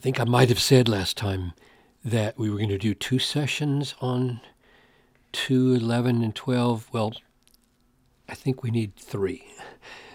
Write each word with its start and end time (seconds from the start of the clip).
I 0.00 0.02
think 0.02 0.18
I 0.18 0.24
might 0.24 0.48
have 0.48 0.58
said 0.58 0.88
last 0.88 1.18
time 1.18 1.52
that 2.02 2.38
we 2.38 2.48
were 2.48 2.56
going 2.56 2.70
to 2.70 2.78
do 2.78 2.94
two 2.94 3.18
sessions 3.18 3.94
on 4.00 4.40
2, 5.32 5.74
11, 5.74 6.22
and 6.22 6.34
12. 6.34 6.88
Well, 6.90 7.12
I 8.26 8.34
think 8.34 8.62
we 8.62 8.70
need 8.70 8.96
three. 8.96 9.52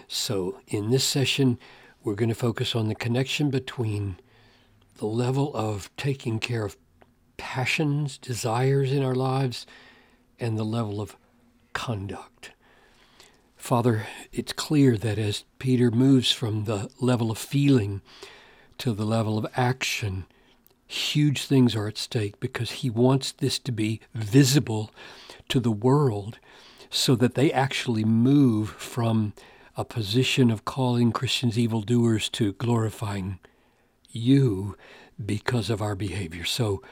So 0.08 0.58
in 0.66 0.90
this 0.90 1.04
session, 1.04 1.56
we're 2.02 2.16
going 2.16 2.30
to 2.30 2.34
focus 2.34 2.74
on 2.74 2.88
the 2.88 2.96
connection 2.96 3.48
between 3.48 4.18
the 4.96 5.06
level 5.06 5.54
of 5.54 5.88
taking 5.96 6.40
care 6.40 6.64
of 6.64 6.76
passions, 7.36 8.18
desires 8.18 8.90
in 8.90 9.04
our 9.04 9.14
lives, 9.14 9.68
and 10.40 10.58
the 10.58 10.64
level 10.64 11.00
of 11.00 11.16
conduct. 11.74 12.50
Father, 13.56 14.08
it's 14.32 14.52
clear 14.52 14.96
that 14.96 15.16
as 15.16 15.44
Peter 15.60 15.92
moves 15.92 16.32
from 16.32 16.64
the 16.64 16.90
level 16.98 17.30
of 17.30 17.38
feeling 17.38 18.02
to 18.78 18.92
the 18.92 19.04
level 19.04 19.38
of 19.38 19.46
action, 19.56 20.24
huge 20.86 21.44
things 21.44 21.74
are 21.74 21.88
at 21.88 21.98
stake 21.98 22.38
because 22.40 22.70
he 22.70 22.90
wants 22.90 23.32
this 23.32 23.58
to 23.60 23.72
be 23.72 24.00
visible 24.14 24.90
to 25.48 25.60
the 25.60 25.70
world 25.70 26.38
so 26.90 27.16
that 27.16 27.34
they 27.34 27.52
actually 27.52 28.04
move 28.04 28.70
from 28.70 29.32
a 29.76 29.84
position 29.84 30.50
of 30.50 30.64
calling 30.64 31.12
Christians 31.12 31.58
evildoers 31.58 32.28
to 32.30 32.52
glorifying 32.54 33.38
you 34.10 34.76
because 35.24 35.68
of 35.70 35.82
our 35.82 35.94
behavior. 35.94 36.44
So 36.44 36.82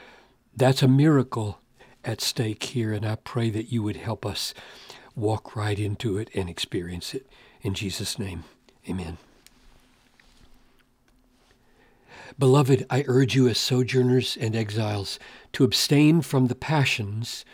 that's 0.55 0.83
a 0.83 0.87
miracle 0.87 1.59
at 2.03 2.21
stake 2.21 2.63
here, 2.63 2.93
and 2.93 3.05
I 3.05 3.15
pray 3.15 3.49
that 3.49 3.71
you 3.71 3.81
would 3.81 3.97
help 3.97 4.25
us 4.25 4.53
walk 5.15 5.55
right 5.55 5.79
into 5.79 6.17
it 6.17 6.29
and 6.35 6.49
experience 6.49 7.13
it. 7.13 7.25
In 7.61 7.73
Jesus' 7.73 8.19
name, 8.19 8.43
amen. 8.87 9.17
Beloved, 12.37 12.85
I 12.89 13.03
urge 13.07 13.35
you 13.35 13.47
as 13.47 13.57
sojourners 13.57 14.37
and 14.39 14.55
exiles 14.55 15.19
to 15.53 15.63
abstain 15.63 16.21
from 16.21 16.47
the 16.47 16.55
passions 16.55 17.45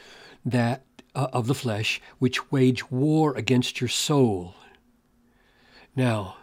that 0.45 0.83
uh, 1.13 1.27
of 1.33 1.47
the 1.47 1.55
flesh 1.55 2.01
which 2.19 2.51
wage 2.51 2.89
war 2.89 3.35
against 3.35 3.81
your 3.81 3.87
soul. 3.87 4.55
Now, 5.95 6.37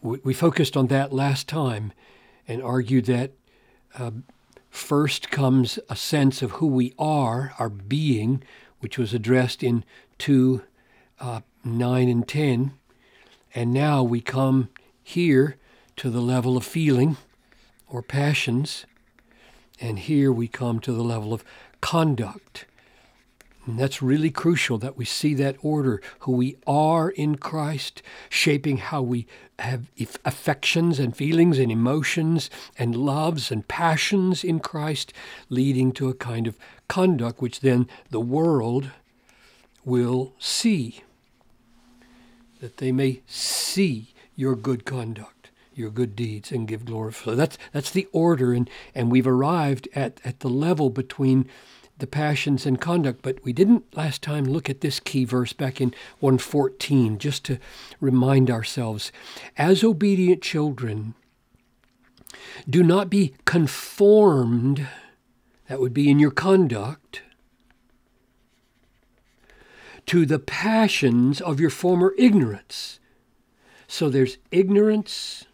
we 0.00 0.34
focused 0.34 0.76
on 0.76 0.88
that 0.88 1.12
last 1.12 1.46
time 1.46 1.92
and 2.48 2.62
argued 2.62 3.04
that 3.06 3.32
uh, 3.96 4.10
first 4.68 5.30
comes 5.30 5.78
a 5.88 5.94
sense 5.94 6.42
of 6.42 6.52
who 6.52 6.66
we 6.66 6.92
are, 6.98 7.54
our 7.58 7.68
being, 7.68 8.42
which 8.80 8.98
was 8.98 9.14
addressed 9.14 9.62
in 9.62 9.84
2 10.18 10.62
uh, 11.20 11.40
9 11.64 12.08
and 12.08 12.26
10. 12.26 12.72
And 13.54 13.72
now 13.72 14.02
we 14.02 14.20
come 14.20 14.70
here 15.02 15.56
to 16.02 16.10
the 16.10 16.20
level 16.20 16.56
of 16.56 16.64
feeling 16.64 17.16
or 17.88 18.02
passions. 18.02 18.86
And 19.80 20.00
here 20.00 20.32
we 20.32 20.48
come 20.48 20.80
to 20.80 20.92
the 20.92 21.04
level 21.04 21.32
of 21.32 21.44
conduct. 21.80 22.64
And 23.66 23.78
that's 23.78 24.02
really 24.02 24.32
crucial 24.32 24.78
that 24.78 24.96
we 24.96 25.04
see 25.04 25.32
that 25.34 25.54
order, 25.62 26.02
who 26.18 26.32
we 26.32 26.56
are 26.66 27.10
in 27.10 27.36
Christ, 27.36 28.02
shaping 28.28 28.78
how 28.78 29.00
we 29.00 29.28
have 29.60 29.92
affections 30.24 30.98
and 30.98 31.16
feelings 31.16 31.60
and 31.60 31.70
emotions 31.70 32.50
and 32.76 32.96
loves 32.96 33.52
and 33.52 33.68
passions 33.68 34.42
in 34.42 34.58
Christ, 34.58 35.12
leading 35.50 35.92
to 35.92 36.08
a 36.08 36.14
kind 36.14 36.48
of 36.48 36.58
conduct 36.88 37.40
which 37.40 37.60
then 37.60 37.86
the 38.10 38.18
world 38.18 38.90
will 39.84 40.32
see. 40.40 41.04
That 42.60 42.78
they 42.78 42.90
may 42.90 43.20
see 43.28 44.08
your 44.34 44.56
good 44.56 44.84
conduct 44.84 45.41
your 45.74 45.90
good 45.90 46.14
deeds 46.16 46.52
and 46.52 46.68
give 46.68 46.84
glory. 46.84 47.12
So 47.12 47.34
that's 47.34 47.58
that's 47.72 47.90
the 47.90 48.08
order, 48.12 48.52
and 48.52 48.68
and 48.94 49.10
we've 49.10 49.26
arrived 49.26 49.88
at 49.94 50.20
at 50.24 50.40
the 50.40 50.48
level 50.48 50.90
between 50.90 51.48
the 51.98 52.06
passions 52.06 52.66
and 52.66 52.80
conduct. 52.80 53.22
But 53.22 53.44
we 53.44 53.52
didn't 53.52 53.96
last 53.96 54.22
time 54.22 54.44
look 54.44 54.68
at 54.68 54.80
this 54.80 55.00
key 55.00 55.24
verse 55.24 55.52
back 55.52 55.80
in 55.80 55.94
114, 56.20 57.18
just 57.18 57.44
to 57.44 57.58
remind 58.00 58.50
ourselves, 58.50 59.12
as 59.56 59.84
obedient 59.84 60.42
children, 60.42 61.14
do 62.68 62.82
not 62.82 63.10
be 63.10 63.34
conformed. 63.44 64.86
That 65.68 65.80
would 65.80 65.94
be 65.94 66.10
in 66.10 66.18
your 66.18 66.30
conduct 66.30 67.22
to 70.06 70.26
the 70.26 70.38
passions 70.38 71.40
of 71.40 71.60
your 71.60 71.70
former 71.70 72.14
ignorance. 72.18 72.98
So 73.86 74.08
there's 74.08 74.38
ignorance, 74.50 75.44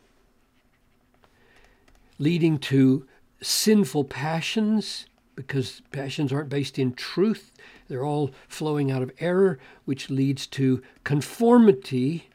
leading 2.19 2.59
to 2.59 3.07
sinful 3.41 4.05
passions 4.05 5.07
because 5.37 5.83
passions 5.93 6.33
aren't 6.33 6.49
based 6.49 6.79
in 6.79 6.93
truth. 6.93 7.53
They're 7.87 8.05
all 8.05 8.33
flowing 8.49 8.91
out 8.91 9.03
of 9.03 9.13
error, 9.21 9.59
which 9.85 10.11
leads 10.11 10.47
to 10.49 10.83
conformity 11.05 12.29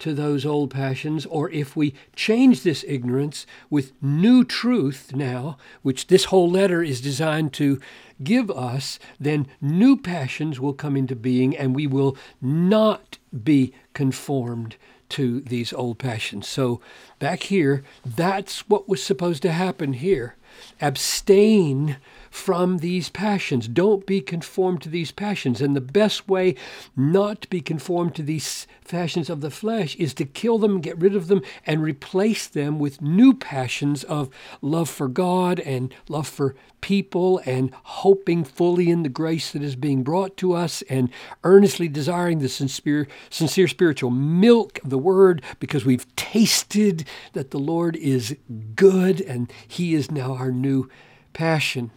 to 0.00 0.12
those 0.12 0.44
old 0.44 0.70
passions. 0.72 1.24
Or 1.26 1.48
if 1.50 1.76
we 1.76 1.94
change 2.16 2.62
this 2.62 2.84
ignorance 2.88 3.46
with 3.68 3.92
new 4.02 4.44
truth 4.44 5.14
now, 5.14 5.56
which 5.82 6.08
this 6.08 6.24
whole 6.24 6.50
letter 6.50 6.82
is 6.82 7.00
designed 7.00 7.52
to 7.54 7.78
give 8.24 8.50
us, 8.50 8.98
then 9.20 9.46
new 9.60 9.96
passions 9.96 10.58
will 10.58 10.74
come 10.74 10.96
into 10.96 11.14
being 11.14 11.56
and 11.56 11.76
we 11.76 11.86
will 11.86 12.16
not 12.40 13.18
be 13.44 13.72
conformed 13.94 14.76
to 15.10 15.40
these 15.40 15.72
old 15.72 15.98
passions. 15.98 16.48
So 16.48 16.80
back 17.18 17.44
here, 17.44 17.84
that's 18.04 18.68
what 18.68 18.88
was 18.88 19.02
supposed 19.02 19.42
to 19.42 19.52
happen 19.52 19.94
here. 19.94 20.36
Abstain 20.80 21.96
from 22.30 22.78
these 22.78 23.10
passions. 23.10 23.66
Don't 23.66 24.06
be 24.06 24.20
conformed 24.20 24.80
to 24.82 24.88
these 24.88 25.10
passions. 25.10 25.60
And 25.60 25.74
the 25.74 25.80
best 25.80 26.28
way 26.28 26.54
not 26.96 27.42
to 27.42 27.48
be 27.48 27.60
conformed 27.60 28.14
to 28.14 28.22
these 28.22 28.66
passions 28.86 29.28
of 29.28 29.40
the 29.40 29.50
flesh 29.50 29.96
is 29.96 30.14
to 30.14 30.24
kill 30.24 30.58
them, 30.58 30.80
get 30.80 30.98
rid 30.98 31.16
of 31.16 31.26
them, 31.26 31.42
and 31.66 31.82
replace 31.82 32.46
them 32.46 32.78
with 32.78 33.02
new 33.02 33.34
passions 33.34 34.04
of 34.04 34.30
love 34.62 34.88
for 34.88 35.08
God 35.08 35.60
and 35.60 35.92
love 36.08 36.28
for 36.28 36.54
people 36.80 37.40
and 37.44 37.72
hoping 37.82 38.44
fully 38.44 38.90
in 38.90 39.02
the 39.02 39.08
grace 39.08 39.52
that 39.52 39.62
is 39.62 39.76
being 39.76 40.02
brought 40.02 40.36
to 40.38 40.52
us 40.52 40.82
and 40.82 41.10
earnestly 41.44 41.88
desiring 41.88 42.38
the 42.38 42.48
sincere, 42.48 43.06
sincere 43.28 43.68
spiritual 43.68 44.10
milk 44.10 44.82
of 44.82 44.90
the 44.90 44.98
word 44.98 45.42
because 45.58 45.84
we've 45.84 46.06
tasted 46.16 47.06
that 47.32 47.50
the 47.50 47.58
Lord 47.58 47.96
is 47.96 48.36
good 48.74 49.20
and 49.20 49.52
he 49.66 49.94
is 49.94 50.10
now 50.10 50.34
our 50.40 50.50
new 50.50 50.88
passion. 51.32 51.90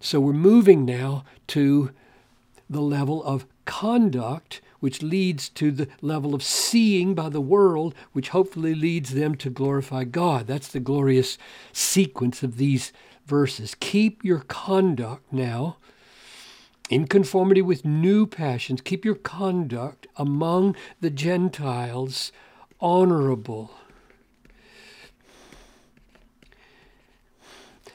So 0.00 0.20
we're 0.20 0.32
moving 0.32 0.84
now 0.84 1.24
to 1.48 1.92
the 2.68 2.80
level 2.80 3.22
of 3.22 3.46
conduct, 3.64 4.60
which 4.80 5.02
leads 5.02 5.48
to 5.50 5.70
the 5.70 5.88
level 6.02 6.34
of 6.34 6.42
seeing 6.42 7.14
by 7.14 7.28
the 7.28 7.40
world, 7.40 7.94
which 8.12 8.30
hopefully 8.30 8.74
leads 8.74 9.10
them 9.14 9.36
to 9.36 9.50
glorify 9.50 10.04
God. 10.04 10.46
That's 10.46 10.68
the 10.68 10.80
glorious 10.80 11.38
sequence 11.72 12.42
of 12.42 12.56
these 12.56 12.92
verses. 13.26 13.76
Keep 13.78 14.24
your 14.24 14.40
conduct 14.40 15.32
now 15.32 15.76
in 16.90 17.06
conformity 17.06 17.62
with 17.62 17.84
new 17.84 18.26
passions. 18.26 18.80
Keep 18.80 19.04
your 19.04 19.14
conduct 19.14 20.06
among 20.16 20.74
the 21.00 21.10
Gentiles 21.10 22.32
honorable. 22.80 23.70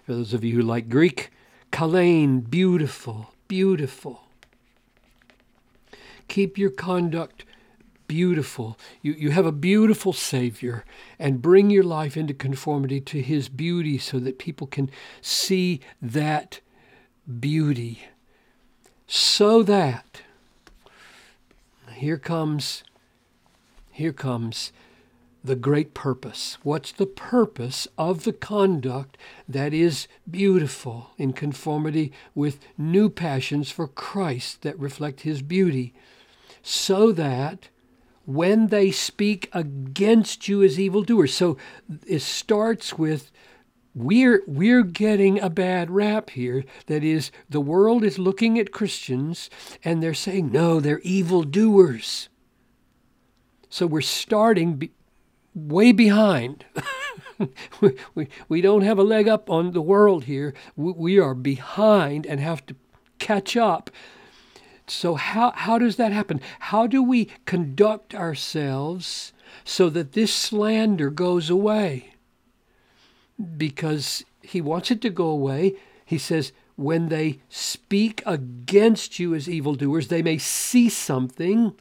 For 0.05 0.13
those 0.13 0.33
of 0.33 0.43
you 0.43 0.55
who 0.55 0.61
like 0.61 0.89
Greek, 0.89 1.31
Kalein, 1.71 2.49
beautiful, 2.49 3.33
beautiful. 3.47 4.23
Keep 6.27 6.57
your 6.57 6.69
conduct 6.69 7.45
beautiful. 8.07 8.77
You, 9.01 9.13
you 9.13 9.31
have 9.31 9.45
a 9.45 9.51
beautiful 9.51 10.13
Savior, 10.13 10.83
and 11.17 11.41
bring 11.41 11.69
your 11.69 11.83
life 11.83 12.17
into 12.17 12.33
conformity 12.33 13.00
to 13.01 13.21
His 13.21 13.50
beauty 13.50 13.97
so 13.97 14.19
that 14.19 14.39
people 14.39 14.67
can 14.67 14.91
see 15.21 15.79
that 16.01 16.59
beauty. 17.39 18.03
So 19.07 19.63
that, 19.63 20.21
here 21.94 22.17
comes, 22.17 22.83
here 23.91 24.13
comes 24.13 24.73
the 25.44 25.56
great 25.56 25.94
purpose. 25.94 26.57
What's 26.63 26.92
the 26.92 27.06
purpose 27.06 27.88
of 27.98 28.24
the 28.24 28.34
conduct 28.34 29.18
that 29.48 29.74
is 29.74 30.07
beautiful 30.30 31.12
in 31.18 31.34
conformity 31.34 32.13
with 32.34 32.60
new 32.78 33.10
passions 33.10 33.69
for 33.69 33.88
Christ 33.88 34.62
that 34.62 34.80
reflect 34.80 35.22
his 35.22 35.42
beauty? 35.42 35.94
So 36.62 37.12
that 37.12 37.69
when 38.25 38.68
they 38.68 38.92
speak 38.92 39.50
against 39.51 40.48
you 40.48 40.63
as 40.63 40.80
evildoers. 40.80 41.34
So 41.34 41.57
it 42.07 42.22
starts 42.22 42.98
with 42.98 43.31
we're 43.95 44.42
we're 44.48 44.84
getting 44.84 45.40
a 45.40 45.50
bad 45.50 45.92
rap 45.92 46.31
here 46.31 46.66
that 46.88 47.04
is 47.04 47.31
the 47.50 47.62
world 47.62 48.04
is 48.04 48.18
looking 48.18 48.57
at 48.57 48.72
Christians 48.72 49.50
and 49.84 50.01
they're 50.01 50.16
saying 50.16 50.51
no 50.51 50.80
they're 50.80 51.00
evildoers 51.01 52.28
so 53.69 53.86
we're 53.86 54.01
starting 54.01 54.90
way 55.55 55.91
behind. 55.91 56.65
we, 57.81 57.95
we, 58.15 58.27
we 58.50 58.61
don't 58.61 58.81
have 58.81 58.97
a 58.97 59.03
leg 59.03 59.27
up 59.27 59.50
on 59.50 59.71
the 59.71 59.81
world 59.81 60.25
here. 60.25 60.53
We, 60.75 60.91
we 60.94 61.19
are 61.19 61.33
behind 61.33 62.25
and 62.25 62.39
have 62.39 62.65
to 62.67 62.75
catch 63.19 63.55
up. 63.55 63.89
So, 64.88 65.15
how, 65.15 65.51
how 65.51 65.79
does 65.79 65.95
that 65.95 66.11
happen? 66.11 66.41
How 66.59 66.88
do 66.88 67.01
we 67.01 67.29
conduct 67.45 68.13
ourselves 68.13 69.31
so 69.63 69.89
that 69.89 70.11
this 70.11 70.33
slander 70.33 71.09
goes 71.09 71.50
away? 71.50 72.15
Because 73.57 74.23
he 74.41 74.59
wants 74.61 74.91
it 74.91 75.01
to 75.01 75.09
go 75.09 75.27
away. 75.27 75.75
He 76.06 76.17
says, 76.17 76.51
when 76.75 77.09
they 77.09 77.39
speak 77.49 78.21
against 78.25 79.19
you 79.19 79.33
as 79.35 79.49
evildoers, 79.49 80.07
they 80.07 80.21
may 80.21 80.38
see 80.38 80.89
something, 80.89 81.73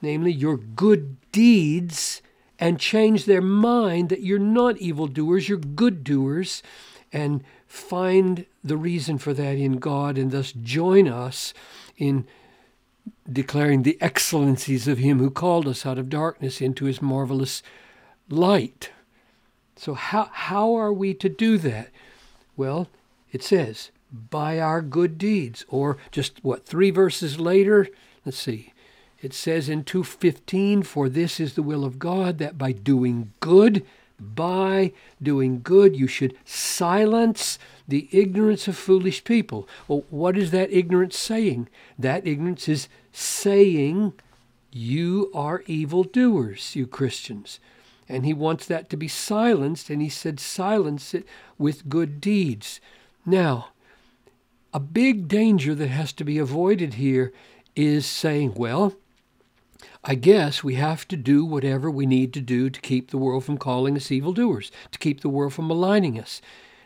namely 0.00 0.32
your 0.32 0.56
good 0.56 1.16
deeds, 1.32 2.22
and 2.58 2.80
change 2.80 3.24
their 3.24 3.42
mind 3.42 4.08
that 4.08 4.22
you're 4.22 4.38
not 4.38 4.78
evildoers, 4.78 5.48
you're 5.48 5.58
good 5.58 6.04
doers, 6.04 6.62
and 7.12 7.44
find 7.66 8.46
the 8.64 8.76
reason 8.76 9.18
for 9.18 9.34
that 9.34 9.56
in 9.56 9.78
God 9.78 10.16
and 10.18 10.30
thus 10.30 10.52
join 10.52 11.08
us 11.08 11.52
in 11.96 12.26
declaring 13.30 13.82
the 13.82 13.98
excellencies 14.00 14.88
of 14.88 14.98
Him 14.98 15.18
who 15.18 15.30
called 15.30 15.66
us 15.66 15.84
out 15.84 15.98
of 15.98 16.08
darkness 16.08 16.60
into 16.60 16.86
His 16.86 17.02
marvelous 17.02 17.62
light. 18.28 18.90
So, 19.76 19.94
how, 19.94 20.30
how 20.32 20.74
are 20.74 20.92
we 20.92 21.12
to 21.14 21.28
do 21.28 21.58
that? 21.58 21.90
Well, 22.56 22.88
it 23.32 23.42
says, 23.42 23.90
by 24.30 24.58
our 24.58 24.82
good 24.82 25.18
deeds. 25.18 25.64
Or 25.68 25.98
just 26.10 26.42
what, 26.42 26.64
three 26.64 26.90
verses 26.90 27.38
later? 27.38 27.88
Let's 28.24 28.38
see. 28.38 28.72
It 29.22 29.32
says 29.32 29.68
in 29.68 29.84
2:15, 29.84 30.82
"For 30.82 31.08
this 31.08 31.40
is 31.40 31.54
the 31.54 31.62
will 31.62 31.84
of 31.84 31.98
God, 31.98 32.38
that 32.38 32.58
by 32.58 32.72
doing 32.72 33.32
good, 33.40 33.84
by 34.20 34.92
doing 35.22 35.60
good, 35.62 35.96
you 35.96 36.06
should 36.06 36.36
silence 36.44 37.58
the 37.88 38.08
ignorance 38.12 38.68
of 38.68 38.76
foolish 38.76 39.24
people." 39.24 39.68
Well, 39.88 40.04
what 40.10 40.36
is 40.36 40.50
that 40.50 40.72
ignorance 40.72 41.18
saying? 41.18 41.68
That 41.98 42.26
ignorance 42.26 42.68
is 42.68 42.88
saying 43.12 44.12
you 44.70 45.30
are 45.34 45.64
evildoers, 45.66 46.76
you 46.76 46.86
Christians. 46.86 47.58
And 48.08 48.24
he 48.26 48.34
wants 48.34 48.66
that 48.66 48.90
to 48.90 48.96
be 48.96 49.08
silenced, 49.08 49.90
and 49.90 50.00
he 50.02 50.08
said, 50.08 50.38
silence 50.38 51.14
it 51.14 51.26
with 51.58 51.88
good 51.88 52.20
deeds. 52.20 52.80
Now, 53.24 53.68
a 54.72 54.78
big 54.78 55.26
danger 55.26 55.74
that 55.74 55.88
has 55.88 56.12
to 56.12 56.24
be 56.24 56.38
avoided 56.38 56.94
here 56.94 57.32
is 57.74 58.06
saying, 58.06 58.52
well, 58.54 58.94
I 60.04 60.14
guess 60.14 60.64
we 60.64 60.74
have 60.74 61.06
to 61.08 61.16
do 61.16 61.44
whatever 61.44 61.90
we 61.90 62.06
need 62.06 62.32
to 62.34 62.40
do 62.40 62.70
to 62.70 62.80
keep 62.80 63.10
the 63.10 63.18
world 63.18 63.44
from 63.44 63.58
calling 63.58 63.96
us 63.96 64.10
evildoers, 64.10 64.70
to 64.92 64.98
keep 64.98 65.20
the 65.20 65.28
world 65.28 65.54
from 65.54 65.68
maligning 65.68 66.18
us. 66.18 66.40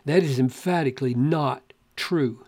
That 0.04 0.22
is 0.22 0.38
emphatically 0.38 1.14
not 1.14 1.72
true. 1.96 2.44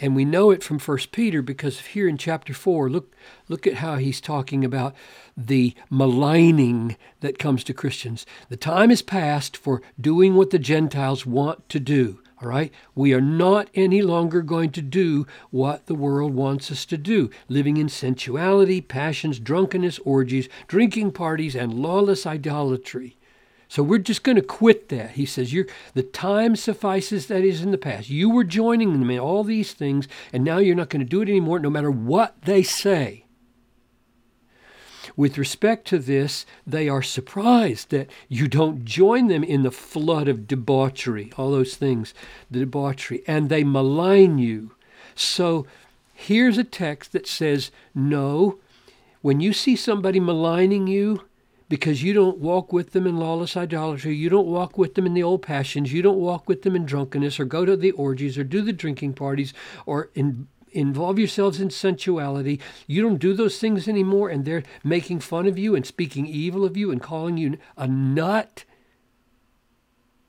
And 0.00 0.16
we 0.16 0.24
know 0.24 0.50
it 0.50 0.64
from 0.64 0.78
1 0.78 0.98
Peter 1.12 1.42
because 1.42 1.80
here 1.80 2.08
in 2.08 2.16
chapter 2.16 2.54
4, 2.54 2.88
look, 2.88 3.14
look 3.48 3.66
at 3.66 3.74
how 3.74 3.96
he's 3.96 4.20
talking 4.20 4.64
about 4.64 4.94
the 5.36 5.74
maligning 5.90 6.96
that 7.20 7.38
comes 7.38 7.62
to 7.64 7.74
Christians. 7.74 8.24
The 8.48 8.56
time 8.56 8.90
is 8.90 9.02
past 9.02 9.58
for 9.58 9.82
doing 10.00 10.34
what 10.34 10.50
the 10.50 10.58
Gentiles 10.58 11.26
want 11.26 11.68
to 11.68 11.78
do. 11.78 12.20
All 12.42 12.48
right? 12.48 12.72
We 12.94 13.12
are 13.12 13.20
not 13.20 13.68
any 13.74 14.00
longer 14.00 14.40
going 14.40 14.70
to 14.72 14.82
do 14.82 15.26
what 15.50 15.86
the 15.86 15.94
world 15.94 16.34
wants 16.34 16.70
us 16.70 16.86
to 16.86 16.96
do 16.96 17.30
living 17.48 17.76
in 17.76 17.88
sensuality, 17.88 18.80
passions, 18.80 19.38
drunkenness, 19.38 19.98
orgies, 20.00 20.48
drinking 20.66 21.12
parties, 21.12 21.54
and 21.54 21.74
lawless 21.74 22.26
idolatry. 22.26 23.16
So 23.68 23.84
we're 23.84 23.98
just 23.98 24.24
going 24.24 24.36
to 24.36 24.42
quit 24.42 24.88
that. 24.88 25.12
He 25.12 25.24
says, 25.24 25.52
you're, 25.52 25.66
the 25.94 26.02
time 26.02 26.56
suffices 26.56 27.26
that 27.26 27.44
is 27.44 27.62
in 27.62 27.70
the 27.70 27.78
past. 27.78 28.08
You 28.08 28.28
were 28.28 28.42
joining 28.42 28.98
them 28.98 29.10
in 29.10 29.20
all 29.20 29.44
these 29.44 29.74
things, 29.74 30.08
and 30.32 30.42
now 30.42 30.58
you're 30.58 30.74
not 30.74 30.88
going 30.88 31.04
to 31.04 31.08
do 31.08 31.22
it 31.22 31.28
anymore, 31.28 31.60
no 31.60 31.70
matter 31.70 31.90
what 31.90 32.42
they 32.42 32.64
say. 32.64 33.26
With 35.16 35.38
respect 35.38 35.86
to 35.88 35.98
this, 35.98 36.46
they 36.66 36.88
are 36.88 37.02
surprised 37.02 37.90
that 37.90 38.10
you 38.28 38.48
don't 38.48 38.84
join 38.84 39.28
them 39.28 39.44
in 39.44 39.62
the 39.62 39.70
flood 39.70 40.28
of 40.28 40.46
debauchery, 40.46 41.32
all 41.36 41.50
those 41.50 41.76
things, 41.76 42.14
the 42.50 42.60
debauchery, 42.60 43.22
and 43.26 43.48
they 43.48 43.64
malign 43.64 44.38
you. 44.38 44.72
So 45.14 45.66
here's 46.14 46.58
a 46.58 46.64
text 46.64 47.12
that 47.12 47.26
says, 47.26 47.70
no, 47.94 48.58
when 49.22 49.40
you 49.40 49.52
see 49.52 49.76
somebody 49.76 50.20
maligning 50.20 50.86
you, 50.86 51.24
because 51.70 52.02
you 52.02 52.12
don't 52.12 52.38
walk 52.38 52.72
with 52.72 52.90
them 52.90 53.06
in 53.06 53.16
lawless 53.16 53.56
idolatry. 53.56 54.12
You 54.12 54.28
don't 54.28 54.48
walk 54.48 54.76
with 54.76 54.96
them 54.96 55.06
in 55.06 55.14
the 55.14 55.22
old 55.22 55.40
passions. 55.40 55.92
You 55.92 56.02
don't 56.02 56.18
walk 56.18 56.48
with 56.48 56.62
them 56.62 56.74
in 56.74 56.84
drunkenness 56.84 57.38
or 57.38 57.44
go 57.44 57.64
to 57.64 57.76
the 57.76 57.92
orgies 57.92 58.36
or 58.36 58.42
do 58.42 58.60
the 58.60 58.72
drinking 58.72 59.14
parties 59.14 59.54
or 59.86 60.10
in, 60.16 60.48
involve 60.72 61.18
yourselves 61.18 61.60
in 61.60 61.70
sensuality. 61.70 62.60
You 62.86 63.02
don't 63.02 63.18
do 63.18 63.34
those 63.34 63.58
things 63.58 63.88
anymore, 63.88 64.28
and 64.28 64.44
they're 64.44 64.62
making 64.84 65.20
fun 65.20 65.46
of 65.46 65.58
you 65.58 65.74
and 65.74 65.86
speaking 65.86 66.26
evil 66.26 66.64
of 66.64 66.76
you 66.76 66.90
and 66.90 67.00
calling 67.00 67.36
you 67.36 67.58
a 67.76 67.86
nut 67.86 68.64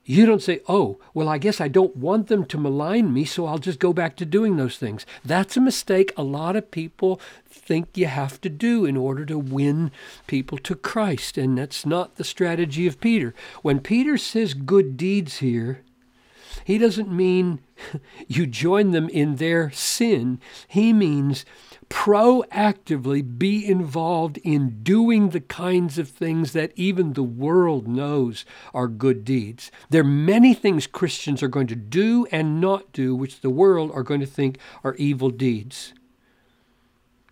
you 0.04 0.26
don't 0.26 0.42
say, 0.42 0.60
oh, 0.68 0.98
well, 1.14 1.28
I 1.28 1.38
guess 1.38 1.60
I 1.60 1.68
don't 1.68 1.96
want 1.96 2.26
them 2.26 2.44
to 2.46 2.58
malign 2.58 3.12
me, 3.12 3.24
so 3.24 3.46
I'll 3.46 3.58
just 3.58 3.78
go 3.78 3.92
back 3.92 4.16
to 4.16 4.24
doing 4.24 4.56
those 4.56 4.76
things. 4.76 5.06
That's 5.24 5.56
a 5.56 5.60
mistake 5.60 6.12
a 6.16 6.24
lot 6.24 6.56
of 6.56 6.72
people 6.72 7.20
think 7.48 7.96
you 7.96 8.06
have 8.06 8.40
to 8.40 8.48
do 8.48 8.84
in 8.84 8.96
order 8.96 9.24
to 9.26 9.38
win 9.38 9.92
people 10.26 10.58
to 10.58 10.74
Christ. 10.74 11.38
And 11.38 11.56
that's 11.56 11.86
not 11.86 12.16
the 12.16 12.24
strategy 12.24 12.86
of 12.88 13.00
Peter. 13.00 13.32
When 13.62 13.78
Peter 13.78 14.18
says 14.18 14.54
good 14.54 14.96
deeds 14.96 15.38
here, 15.38 15.82
he 16.64 16.78
doesn't 16.78 17.10
mean 17.10 17.60
you 18.28 18.46
join 18.46 18.90
them 18.90 19.08
in 19.08 19.36
their 19.36 19.70
sin. 19.70 20.40
He 20.68 20.92
means 20.92 21.44
proactively 21.88 23.22
be 23.38 23.66
involved 23.66 24.38
in 24.38 24.82
doing 24.82 25.28
the 25.28 25.40
kinds 25.40 25.98
of 25.98 26.08
things 26.08 26.52
that 26.52 26.72
even 26.74 27.12
the 27.12 27.22
world 27.22 27.86
knows 27.86 28.46
are 28.72 28.88
good 28.88 29.24
deeds. 29.24 29.70
There 29.90 30.00
are 30.00 30.04
many 30.04 30.54
things 30.54 30.86
Christians 30.86 31.42
are 31.42 31.48
going 31.48 31.66
to 31.66 31.76
do 31.76 32.26
and 32.32 32.60
not 32.60 32.92
do 32.92 33.14
which 33.14 33.40
the 33.40 33.50
world 33.50 33.90
are 33.92 34.02
going 34.02 34.20
to 34.20 34.26
think 34.26 34.58
are 34.82 34.94
evil 34.94 35.28
deeds. 35.28 35.92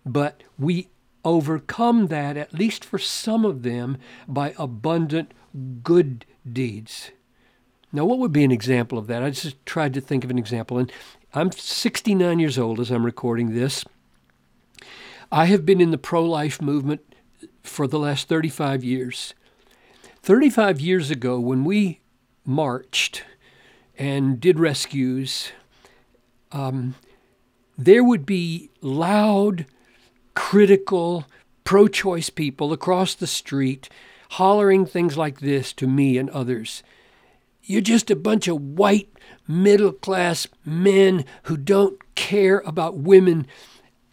But 0.05 0.43
we 0.59 0.89
overcome 1.25 2.07
that, 2.07 2.37
at 2.37 2.53
least 2.53 2.85
for 2.85 2.99
some 2.99 3.45
of 3.45 3.63
them, 3.63 3.97
by 4.27 4.53
abundant 4.57 5.33
good 5.83 6.25
deeds. 6.51 7.11
Now, 7.93 8.05
what 8.05 8.19
would 8.19 8.31
be 8.31 8.43
an 8.43 8.51
example 8.51 8.97
of 8.97 9.07
that? 9.07 9.23
I 9.23 9.29
just 9.31 9.65
tried 9.65 9.93
to 9.93 10.01
think 10.01 10.23
of 10.23 10.29
an 10.29 10.37
example. 10.37 10.77
And 10.77 10.91
I'm 11.33 11.51
69 11.51 12.39
years 12.39 12.57
old 12.57 12.79
as 12.79 12.89
I'm 12.89 13.05
recording 13.05 13.53
this. 13.53 13.83
I 15.31 15.45
have 15.45 15.65
been 15.65 15.81
in 15.81 15.91
the 15.91 15.97
pro 15.97 16.23
life 16.23 16.61
movement 16.61 17.01
for 17.63 17.87
the 17.87 17.99
last 17.99 18.27
35 18.27 18.83
years. 18.83 19.33
35 20.23 20.79
years 20.79 21.09
ago, 21.09 21.39
when 21.39 21.63
we 21.63 21.99
marched 22.45 23.23
and 23.97 24.39
did 24.39 24.59
rescues, 24.59 25.51
um, 26.51 26.95
there 27.77 28.03
would 28.03 28.25
be 28.25 28.69
loud, 28.81 29.65
critical, 30.33 31.25
pro 31.63 31.87
choice 31.87 32.29
people 32.29 32.73
across 32.73 33.15
the 33.15 33.27
street 33.27 33.89
hollering 34.31 34.85
things 34.85 35.17
like 35.17 35.39
this 35.41 35.73
to 35.73 35.87
me 35.87 36.17
and 36.17 36.29
others. 36.29 36.83
You're 37.63 37.81
just 37.81 38.11
a 38.11 38.15
bunch 38.15 38.47
of 38.47 38.61
white, 38.61 39.09
middle 39.47 39.91
class 39.91 40.47
men 40.65 41.25
who 41.43 41.57
don't 41.57 41.99
care 42.15 42.59
about 42.65 42.97
women 42.97 43.47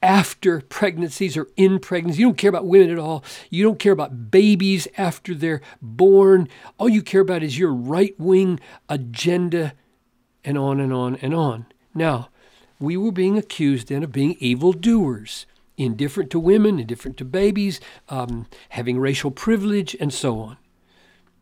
after 0.02 0.61
pregnancies 0.61 1.37
or 1.37 1.49
in 1.57 1.78
pregnancy. 1.78 2.21
You 2.21 2.26
don't 2.26 2.38
care 2.38 2.50
about 2.50 2.67
women 2.67 2.90
at 2.90 2.99
all. 2.99 3.25
You 3.50 3.64
don't 3.64 3.78
care 3.78 3.93
about 3.93 4.31
babies 4.31 4.87
after 4.97 5.35
they're 5.35 5.61
born. 5.83 6.49
All 6.78 6.88
you 6.88 7.02
care 7.02 7.23
about 7.23 7.43
is 7.43 7.59
your 7.59 7.73
right 7.73 8.14
wing 8.19 8.61
agenda, 8.88 9.73
and 10.45 10.57
on 10.57 10.81
and 10.81 10.93
on 10.93 11.17
and 11.17 11.35
on. 11.35 11.67
Now, 11.95 12.28
we 12.78 12.97
were 12.97 13.12
being 13.12 13.37
accused 13.37 13.88
then 13.88 14.05
of 14.05 14.12
being 14.12 14.37
evil 14.38 14.73
doers, 14.73 15.47
indifferent 15.76 16.31
to 16.31 16.38
women, 16.38 16.78
indifferent 16.78 17.17
to 17.17 17.25
babies, 17.25 17.81
um, 18.09 18.47
having 18.71 19.00
racial 19.00 19.31
privilege, 19.31 19.97
and 19.99 20.12
so 20.12 20.38
on. 20.38 20.59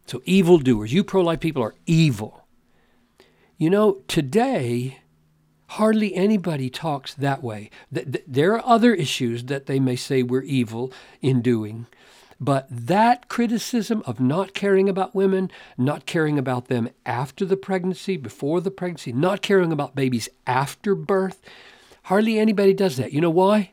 So, 0.07 0.23
evildoers. 0.25 0.93
You 0.93 1.05
pro 1.05 1.23
life 1.23 1.41
people 1.41 1.63
are 1.63 1.75
evil. 1.87 2.47
You 3.59 3.71
know, 3.71 4.03
today, 4.07 5.01
Hardly 5.69 6.15
anybody 6.15 6.71
talks 6.71 7.13
that 7.15 7.43
way. 7.43 7.71
There 7.91 8.55
are 8.55 8.65
other 8.65 8.95
issues 8.95 9.45
that 9.45 9.67
they 9.67 9.81
may 9.81 9.97
say 9.97 10.23
we're 10.23 10.43
evil 10.43 10.93
in 11.21 11.43
doing. 11.43 11.87
But 12.39 12.69
that 12.71 13.29
criticism 13.29 14.03
of 14.07 14.21
not 14.21 14.55
caring 14.55 14.89
about 14.89 15.15
women, 15.15 15.51
not 15.77 16.07
caring 16.07 16.39
about 16.39 16.69
them 16.69 16.91
after 17.05 17.45
the 17.45 17.57
pregnancy, 17.57 18.17
before 18.17 18.61
the 18.61 18.71
pregnancy, 18.71 19.13
not 19.13 19.43
caring 19.43 19.73
about 19.73 19.97
babies 19.97 20.29
after 20.47 20.95
birth, 20.95 21.41
hardly 22.05 22.39
anybody 22.39 22.75
does 22.75 22.97
that. 22.99 23.13
You 23.13 23.23
know 23.23 23.31
why? 23.31 23.73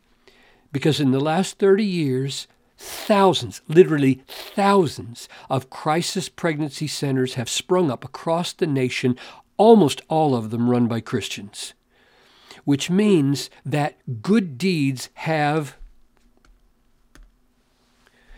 Because 0.71 0.99
in 0.99 1.11
the 1.11 1.19
last 1.19 1.59
30 1.59 1.83
years, 1.83 2.47
thousands, 2.83 3.61
literally 3.67 4.21
thousands, 4.27 5.29
of 5.49 5.69
crisis 5.69 6.27
pregnancy 6.27 6.87
centers 6.87 7.35
have 7.35 7.49
sprung 7.49 7.89
up 7.89 8.03
across 8.03 8.51
the 8.53 8.67
nation, 8.67 9.17
almost 9.57 10.01
all 10.09 10.35
of 10.35 10.49
them 10.51 10.69
run 10.69 10.87
by 10.87 10.99
Christians, 10.99 11.73
which 12.65 12.89
means 12.89 13.49
that 13.65 14.21
good 14.21 14.57
deeds 14.57 15.09
have 15.15 15.77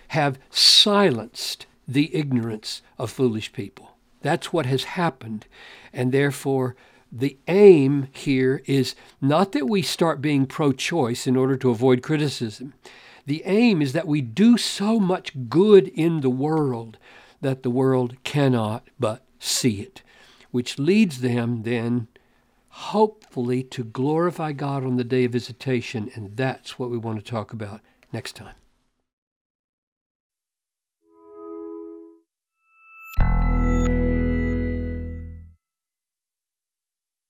have 0.10 0.38
silenced 0.50 1.66
the 1.88 2.16
ignorance 2.16 2.82
of 2.98 3.12
foolish 3.12 3.52
people. 3.52 3.98
That's 4.22 4.54
what 4.54 4.66
has 4.66 4.84
happened. 4.84 5.46
And 5.92 6.12
therefore, 6.12 6.75
the 7.12 7.38
aim 7.48 8.08
here 8.12 8.62
is 8.66 8.96
not 9.20 9.52
that 9.52 9.68
we 9.68 9.82
start 9.82 10.22
being 10.22 10.46
pro 10.46 10.72
choice 10.72 11.28
in 11.28 11.36
order 11.36 11.58
to 11.58 11.70
avoid 11.70 12.02
criticism. 12.02 12.74
The 13.25 13.44
aim 13.46 13.82
is 13.82 13.94
that 13.94 14.08
we 14.08 14.22
do 14.22 14.58
so 14.58 15.00
much 15.00 15.50
good 15.50 15.88
in 15.88 16.22
the 16.22 16.29
world 16.29 16.98
that 17.41 17.63
the 17.63 17.70
world 17.70 18.15
cannot 18.24 18.88
but 19.00 19.24
see 19.39 19.82
it, 19.82 20.01
which 20.51 20.79
leads 20.79 21.22
them 21.22 21.63
then, 21.63 22.08
hopefully, 22.70 23.63
to 23.63 23.84
glorify 23.84 24.51
God 24.51 24.84
on 24.84 24.98
the 24.98 25.03
day 25.03 25.25
of 25.25 25.32
visitation. 25.32 26.12
And 26.13 26.38
that's 26.38 26.77
what 26.77 26.89
we 26.89 26.98
want 26.98 27.24
to 27.24 27.32
talk 27.32 27.51
about 27.51 27.82
next 28.12 28.36
time. 28.36 28.55